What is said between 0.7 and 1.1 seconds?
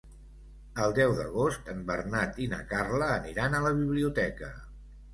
El